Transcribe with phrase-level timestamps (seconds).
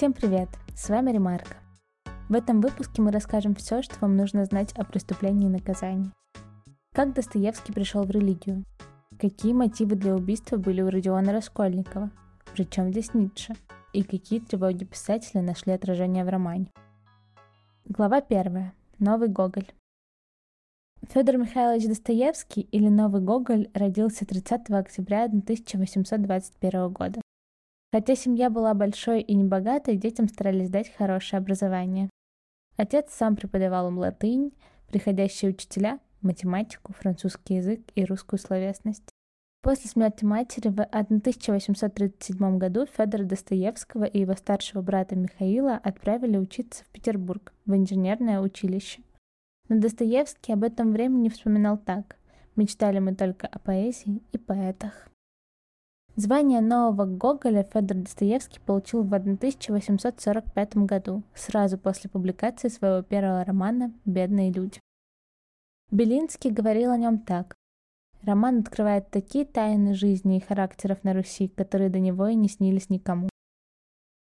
[0.00, 0.48] Всем привет!
[0.74, 1.56] С вами Ремарка.
[2.30, 6.10] В этом выпуске мы расскажем все, что вам нужно знать о преступлении и наказании.
[6.94, 8.64] Как Достоевский пришел в религию?
[9.20, 12.10] Какие мотивы для убийства были у Родиона Раскольникова?
[12.54, 13.52] Причем здесь Ницше?
[13.92, 16.72] И какие тревоги писателя нашли отражение в романе?
[17.84, 18.72] Глава первая.
[18.98, 19.70] Новый Гоголь.
[21.10, 27.20] Федор Михайлович Достоевский или Новый Гоголь родился 30 октября 1821 года.
[27.92, 32.08] Хотя семья была большой и небогатой, детям старались дать хорошее образование.
[32.76, 34.52] Отец сам преподавал им латынь,
[34.88, 39.10] приходящие учителя– математику, французский язык и русскую словесность.
[39.62, 46.84] После смерти матери в 1837 году Федора Достоевского и его старшего брата Михаила отправили учиться
[46.84, 49.02] в Петербург, в инженерное училище.
[49.68, 52.16] Но Достоевский об этом времени вспоминал так.
[52.56, 55.09] Мечтали мы только о поэзии и поэтах.
[56.16, 63.94] Звание нового Гоголя Федор Достоевский получил в 1845 году, сразу после публикации своего первого романа
[64.04, 64.80] «Бедные люди».
[65.90, 67.54] Белинский говорил о нем так.
[68.22, 72.90] Роман открывает такие тайны жизни и характеров на Руси, которые до него и не снились
[72.90, 73.28] никому.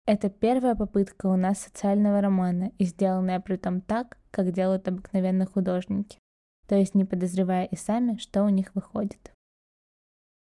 [0.06, 5.46] Это первая попытка у нас социального романа, и сделанная при том так, как делают обыкновенные
[5.46, 6.20] художники,
[6.68, 9.34] то есть не подозревая и сами, что у них выходит.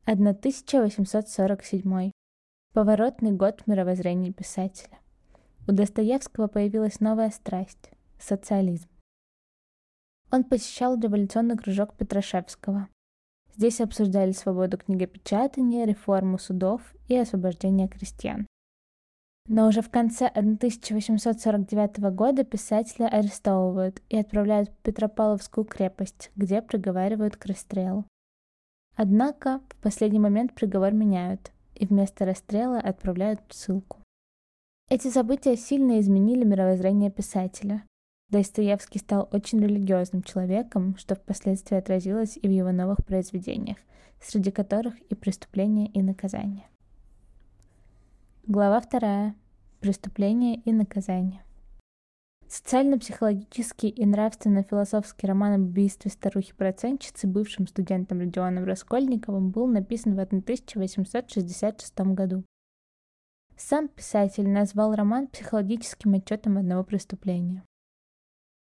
[0.09, 2.13] 1847.
[2.73, 5.01] Поворотный год мировоззрения писателя.
[5.67, 7.91] У Достоевского появилась новая страсть–
[8.21, 8.89] социализм.
[10.31, 12.89] Он посещал революционный кружок Петрашевского.
[13.57, 18.47] Здесь обсуждали свободу книгопечатания, реформу судов и освобождение крестьян.
[19.49, 27.37] Но уже в конце 1849 года писателя арестовывают и отправляют в Петропавловскую крепость, где приговаривают
[27.37, 28.05] к расстрелу.
[28.97, 33.99] Однако в последний момент приговор меняют, и вместо расстрела отправляют в ссылку.
[34.89, 37.85] Эти события сильно изменили мировоззрение писателя.
[38.31, 43.77] Достоевский стал очень религиозным человеком, что впоследствии отразилось и в его новых произведениях,
[44.21, 46.67] среди которых и «Преступление и наказание».
[48.47, 49.35] Глава вторая.
[49.81, 51.43] Преступление и наказание.
[52.49, 62.01] Социально-психологический и нравственно-философский роман об убийстве старухи-процентщицы бывшим студентом Родионом Раскольниковым был написан в 1866
[62.15, 62.45] году.
[63.57, 67.65] Сам писатель назвал роман психологическим отчетом одного преступления.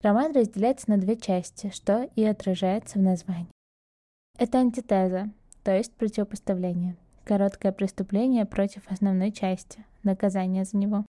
[0.03, 3.53] Роман разделяется на две части, что и отражается в названии.
[4.38, 5.31] Это антитеза,
[5.62, 6.97] то есть противопоставление.
[7.25, 11.06] Короткое преступление против основной части, наказание за него.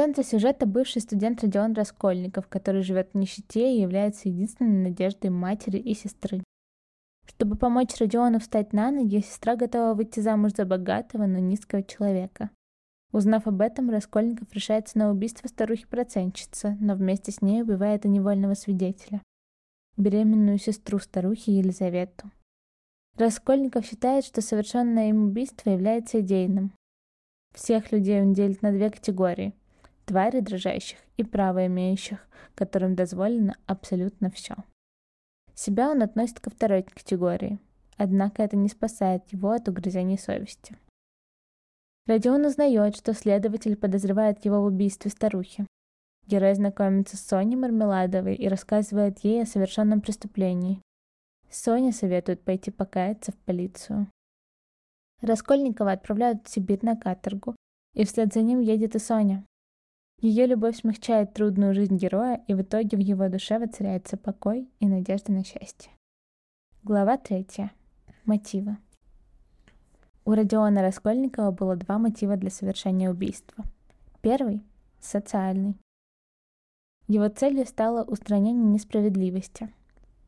[0.00, 5.76] Центре сюжета бывший студент Родион Раскольников, который живет в нищете и является единственной надеждой матери
[5.76, 6.42] и сестры.
[7.26, 12.48] Чтобы помочь Родиону встать на ноги, сестра готова выйти замуж за богатого, но низкого человека.
[13.12, 18.54] Узнав об этом, Раскольников решается на убийство старухи-процентщицы, но вместе с ней убивает и невольного
[18.54, 19.20] свидетеля.
[19.98, 22.30] Беременную сестру старухи Елизавету.
[23.18, 26.72] Раскольников считает, что совершенное им убийство является идейным.
[27.54, 29.52] Всех людей он делит на две категории
[30.10, 32.18] твари дрожащих и право имеющих,
[32.56, 34.56] которым дозволено абсолютно все.
[35.54, 37.60] Себя он относит ко второй категории,
[37.96, 40.76] однако это не спасает его от угрызений совести.
[42.08, 45.64] Родион узнает, что следователь подозревает его в убийстве старухи.
[46.26, 50.82] Герой знакомится с Соней Мармеладовой и рассказывает ей о совершенном преступлении.
[51.50, 54.08] Соня советует пойти покаяться в полицию.
[55.20, 57.54] Раскольникова отправляют в Сибирь на каторгу,
[57.94, 59.44] и вслед за ним едет и Соня.
[60.22, 64.86] Ее любовь смягчает трудную жизнь героя, и в итоге в его душе воцаряется покой и
[64.86, 65.90] надежда на счастье.
[66.82, 67.72] Глава третья.
[68.26, 68.76] Мотивы.
[70.26, 73.64] У Родиона Раскольникова было два мотива для совершения убийства.
[74.20, 74.62] Первый–
[75.00, 75.78] социальный.
[77.08, 79.72] Его целью стало устранение несправедливости,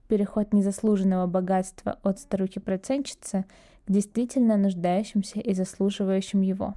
[0.09, 3.45] переход незаслуженного богатства от старухи-процентщицы
[3.85, 6.75] к действительно нуждающимся и заслуживающим его.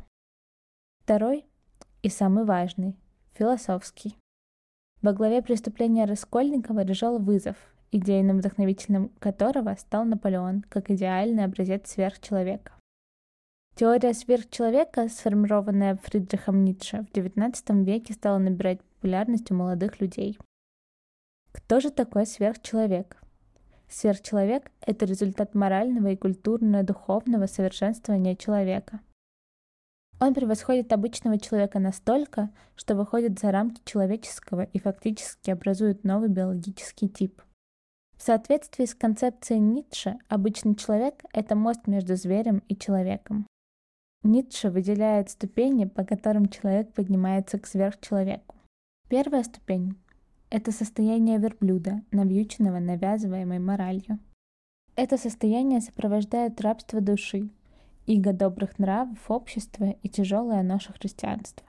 [1.00, 1.46] Второй
[2.04, 2.98] и самый важный
[3.38, 4.18] философский.
[5.02, 7.58] Во главе преступления Раскольникова лежал вызов,
[7.92, 12.74] идейным вдохновителем которого стал Наполеон как идеальный образец сверхчеловека.
[13.76, 20.38] Теория сверхчеловека, сформированная Фридрихом Ницше, в XIX веке стала набирать популярность у молодых людей.
[21.52, 23.18] Кто же такой сверхчеловек?
[23.90, 29.02] Сверхчеловек— это результат морального и культурно-духовного совершенствования человека—
[30.20, 37.10] он превосходит обычного человека настолько, что выходит за рамки человеческого и фактически образует новый биологический
[37.10, 37.42] тип.
[38.18, 43.46] В соответствии с концепцией Ницше, обычный человек— это мост между зверем и человеком.
[44.24, 48.56] Ницше выделяет ступени, по которым человек поднимается к сверхчеловеку.
[49.10, 49.96] Первая ступень–
[50.50, 54.20] это состояние верблюда, навьюченного навязываемой моралью.
[54.96, 57.50] Это состояние сопровождает рабство души,
[58.06, 61.66] иго добрых нравов общества и тяжелая ноша христианства.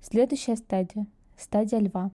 [0.00, 1.06] Следующая стадия–
[1.36, 2.12] стадия льва.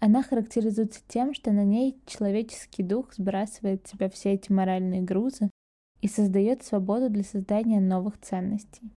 [0.00, 5.50] Она характеризуется тем, что на ней человеческий дух сбрасывает с себя все эти моральные грузы
[6.00, 8.90] и создает свободу для создания новых ценностей.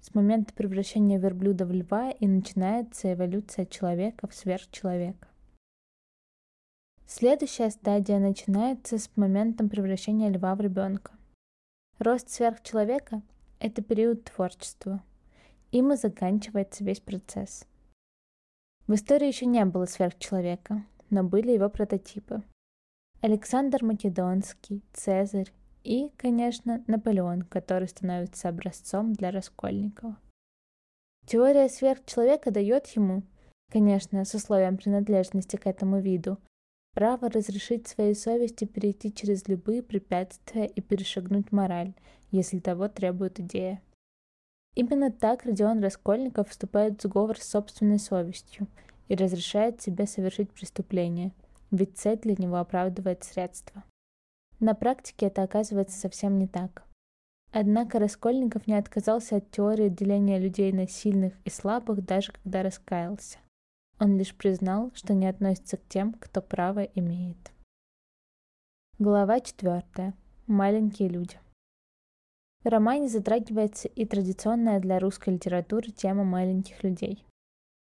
[0.00, 5.28] С момента превращения верблюда в льва и начинается эволюция человека в сверхчеловека.
[7.06, 11.12] Следующая стадия начинается с моментом превращения льва в ребенка.
[11.98, 13.22] Рост сверхчеловека—
[13.58, 15.02] это период творчества.
[15.72, 17.66] Им и заканчивается весь процесс.
[18.86, 22.42] В истории еще не было сверхчеловека, но были его прототипы.
[23.20, 25.52] Александр Македонский, Цезарь,
[25.82, 30.16] и, конечно, Наполеон, который становится образцом для Раскольникова.
[31.26, 33.24] Теория сверхчеловека дает ему,
[33.72, 36.38] конечно, с условием принадлежности к этому виду,
[36.98, 41.94] право разрешить своей совести перейти через любые препятствия и перешагнуть мораль,
[42.32, 43.80] если того требует идея.
[44.74, 48.66] Именно так Родион Раскольников вступает в сговор с собственной совестью
[49.06, 51.30] и разрешает себе совершить преступление,
[51.70, 53.84] ведь цель для него оправдывает средства.
[54.58, 56.82] На практике это оказывается совсем не так.
[57.52, 63.38] Однако Раскольников не отказался от теории деления людей на сильных и слабых, даже когда раскаялся.
[64.00, 67.52] Он лишь признал, что не относится к тем, кто право имеет.
[68.98, 70.14] Глава 4.
[70.46, 71.38] Маленькие люди.
[72.64, 77.24] В романе затрагивается и традиционная для русской литературы тема маленьких людей.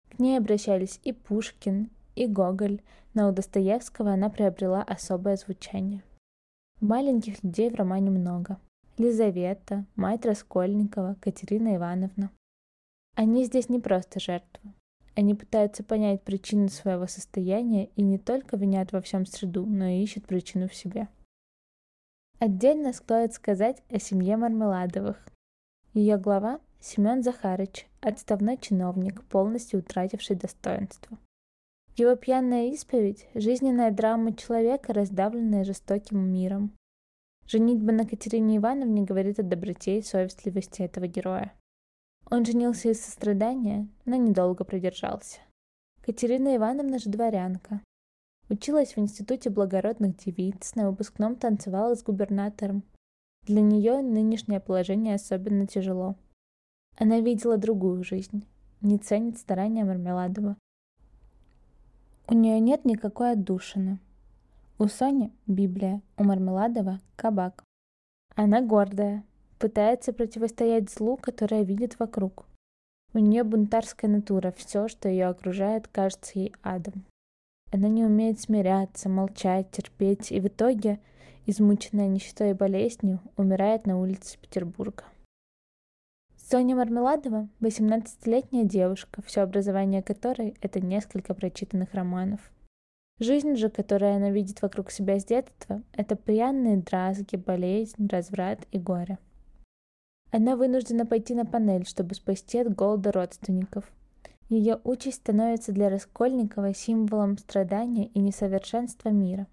[0.10, 2.82] К ней обращались и Пушкин, и Гоголь,
[3.14, 6.04] но у Достоевского она приобрела особое звучание.
[6.82, 8.60] Маленьких людей в романе много.
[8.98, 12.32] Лизавета, мать Раскольникова, Катерина Ивановна.
[13.16, 14.74] Они здесь не просто жертвы.
[15.20, 20.02] Они пытаются понять причину своего состояния и не только винят во всем среду, но и
[20.02, 21.10] ищут причину в себе.
[22.40, 25.22] Отдельно стоит сказать о семье Мармеладовых.
[25.94, 31.18] Ее глава– Семен Захарыч, отставной чиновник, полностью утративший достоинство.
[31.98, 36.72] Его пьяная исповедь— жизненная драма человека, раздавленная жестоким миром.
[37.46, 41.59] Женитьба на Катерине Ивановне говорит о доброте и совестливости этого героя.
[42.30, 45.40] Он женился из сострадания, но недолго продержался.
[46.02, 47.82] Катерина Ивановна же дворянка.
[48.50, 52.84] Училась в Институте благородных девиц, на выпускном танцевала с губернатором.
[53.44, 56.16] Для нее нынешнее положение особенно тяжело.
[56.98, 58.46] Она видела другую жизнь,
[58.82, 60.58] не ценит старания Мармеладова,
[62.32, 63.98] у нее нет никакой отдушины.
[64.78, 67.64] У Сони— Библия, у Мармеладова— кабак.
[68.36, 69.24] Она гордая,
[69.60, 72.46] пытается противостоять злу, которое видит вокруг.
[73.14, 77.06] У нее бунтарская натура, все, что ее окружает, кажется ей адом.
[77.72, 81.00] Она не умеет смиряться, молчать, терпеть, и в итоге,
[81.46, 85.04] измученная нищетой и болезнью, умирает на улице Петербурга.
[86.36, 92.40] Соня Мармеладова— 18-летняя девушка, все образование которой— это несколько прочитанных романов.
[93.20, 98.80] Жизнь же, которую она видит вокруг себя с детства, это пьяные дразги, болезнь, разврат и
[98.80, 99.20] горе.
[100.32, 103.92] Она вынуждена пойти на панель, чтобы спасти от голода родственников.
[104.48, 109.48] Ее участь становится для Раскольникова символом страдания и несовершенства мира.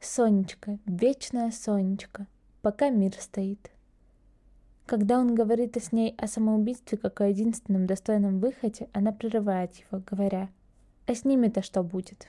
[0.00, 2.26] Сонечка, вечная Сонечка,
[2.62, 3.70] пока мир стоит.
[4.84, 10.02] Когда он говорит с ней о самоубийстве как о единственном достойном выходе, она прерывает его,
[10.08, 10.48] говоря,
[11.06, 12.28] «А с ними-то что будет?»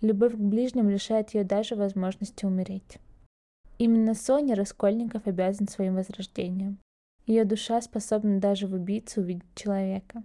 [0.00, 2.98] Любовь к ближним лишает ее даже возможности умереть.
[3.78, 6.78] Именно Соня Раскольников обязан своим возрождением.
[7.26, 10.22] Ее душа способна даже в убийце увидеть человека.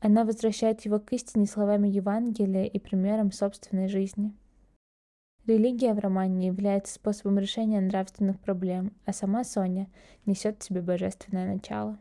[0.00, 4.32] Она возвращает его к истине словами Евангелия и примером собственной жизни–
[5.46, 9.90] Религия в романе является способом решения нравственных проблем, а сама Соня
[10.24, 11.98] несет в себе божественное начало.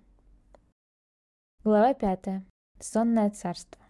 [1.66, 2.42] Глава 5.
[2.80, 3.82] Сонное царство.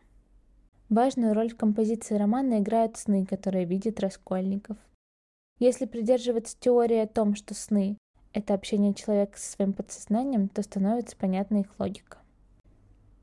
[0.89, 4.77] Важную роль в композиции романа играют сны, которые видит Раскольников.
[5.59, 7.97] Если придерживаться теории о том, что сны—
[8.33, 12.17] это общение человека со своим подсознанием, то становится понятна их логика.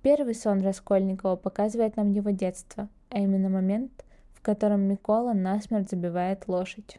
[0.03, 6.49] Первый сон Раскольникова показывает нам его детство, а именно момент, в котором Микола насмерть забивает
[6.49, 6.99] лошадь.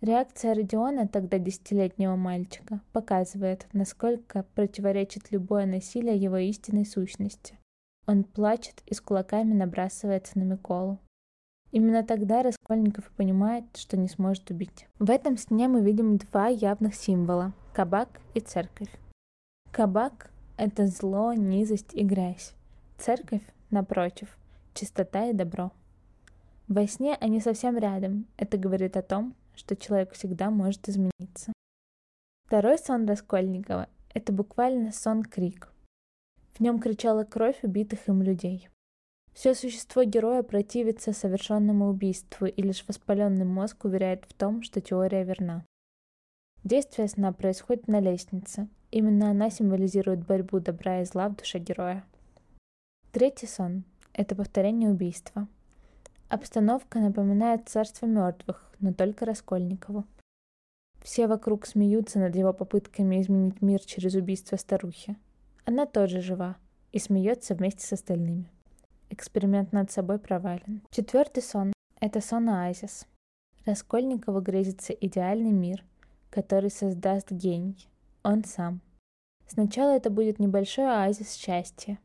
[0.00, 7.58] Реакция Родиона, тогда десятилетнего мальчика, показывает, насколько противоречит любое насилие его истинной сущности.
[8.06, 10.98] Он плачет и с кулаками набрасывается на Миколу.
[11.74, 14.86] Именно тогда Раскольников понимает, что не сможет убить.
[15.00, 18.90] В этом сне мы видим два явных символа– кабак и церковь.
[19.72, 22.54] Кабак– это зло, низость и грязь.
[22.96, 24.38] Церковь, напротив,
[24.72, 25.72] чистота и добро.
[26.68, 28.28] Во сне они совсем рядом.
[28.36, 31.52] Это говорит о том, что человек всегда может измениться.
[32.46, 35.72] Второй сон Раскольникова– это буквально сон-крик.
[36.52, 38.68] В нем кричала кровь убитых им людей.
[39.34, 45.24] Все существо героя противится совершенному убийству, и лишь воспаленный мозг уверяет в том, что теория
[45.24, 45.66] верна.
[46.62, 48.68] Действие сна происходит на лестнице.
[48.92, 52.04] Именно она символизирует борьбу добра и зла в душе героя.
[53.10, 55.48] Третий сон– это повторение убийства.
[56.28, 60.04] Обстановка напоминает царство мертвых, но только Раскольникову.
[61.02, 65.16] Все вокруг смеются над его попытками изменить мир через убийство старухи.
[65.64, 66.56] Она тоже жива
[66.92, 68.53] и смеется вместе с остальными.
[69.14, 70.82] Эксперимент над собой провален.
[70.90, 73.06] Четвертый сон– это сон оазис.
[73.64, 75.84] Раскольникову грезится идеальный мир,
[76.30, 77.88] который создаст гений.
[78.24, 78.80] Он сам.
[79.46, 82.00] Сначала это будет небольшой оазис счастья.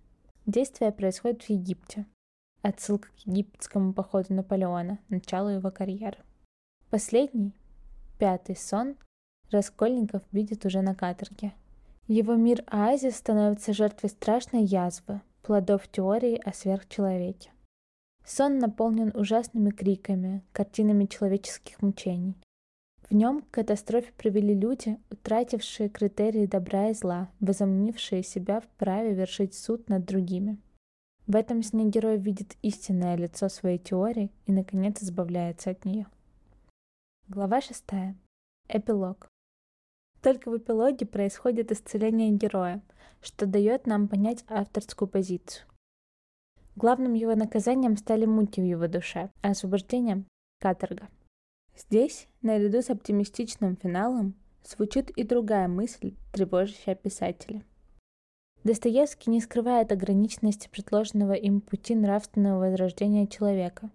[0.45, 2.05] Действие происходит в Египте.
[2.61, 6.19] Отсылка к египетскому походу Наполеона, началу его карьеры.
[6.91, 7.55] Последний,
[8.19, 8.95] пятый сон,
[9.49, 11.53] Раскольников видит уже на каторге–
[12.11, 17.49] его мир оазис становится жертвой страшной язвы, плодов теории о сверхчеловеке.
[18.23, 22.35] Сон наполнен ужасными криками, картинами человеческих мучений.
[23.09, 29.55] В нем к катастрофе привели люди, утратившие критерии добра и зла, возомнившие себя вправе вершить
[29.55, 30.59] суд над другими.
[31.25, 36.05] В этом сне герой видит истинное лицо своей теории и, наконец, избавляется от нее.
[37.27, 38.15] Глава шестая.
[38.67, 39.27] Эпилог.
[40.21, 42.81] Только в эпилоге происходит исцеление героя,
[43.21, 45.65] что дает нам понять авторскую позицию.
[46.75, 50.25] Главным его наказанием стали муки в его душе, а освобождением—
[50.61, 51.09] каторга.
[51.77, 54.35] Здесь, наряду с оптимистичным финалом,
[54.65, 57.63] звучит и другая мысль, тревожащая писателя.
[58.65, 63.89] Достоевский не скрывает ограниченности предложенного им пути нравственного возрождения человека.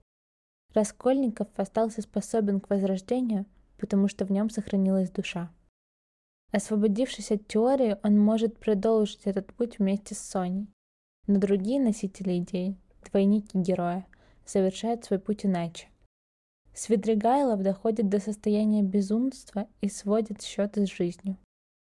[0.72, 3.44] Раскольников остался способен к возрождению,
[3.76, 5.50] потому что в нем сохранилась душа.
[6.54, 10.68] Освободившись от теории, он может продолжить этот путь вместе с Соней.
[11.26, 12.76] Но другие носители идей,
[13.10, 14.06] двойники героя,
[14.44, 15.88] совершают свой путь иначе.
[16.72, 21.38] Свидригайлов доходит до состояния безумства и сводит счеты с жизнью.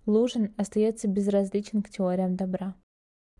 [0.05, 2.75] Лужин остается безразличен к теориям добра.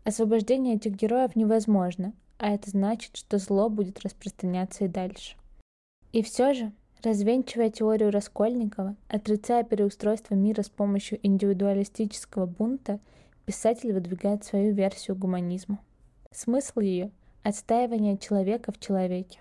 [0.04, 5.36] Освобождение этих героев невозможно, а это значит, что зло будет распространяться и дальше.
[6.12, 6.72] И все же
[7.02, 13.00] Развенчивая теорию Раскольникова, отрицая переустройство мира с помощью индивидуалистического бунта,
[13.46, 15.78] писатель выдвигает свою версию гуманизма.
[16.30, 17.10] Смысл ее–
[17.42, 19.38] отстаивание человека в человеке.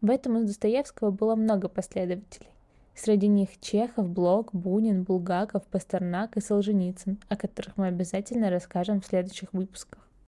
[0.00, 2.48] В этом у Достоевского было много последователей.
[2.94, 9.06] Среди них Чехов, Блок, Бунин, Булгаков, Пастернак и Солженицын, о которых мы обязательно расскажем в
[9.06, 10.08] следующих выпусках.